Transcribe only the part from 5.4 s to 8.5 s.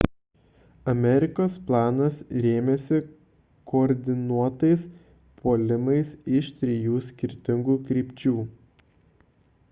puolimais iš trijų skirtingų krypčių